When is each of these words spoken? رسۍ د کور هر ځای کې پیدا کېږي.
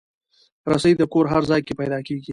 رسۍ 0.71 0.93
د 0.97 1.01
کور 1.13 1.25
هر 1.33 1.41
ځای 1.51 1.61
کې 1.67 1.73
پیدا 1.81 1.99
کېږي. 2.07 2.29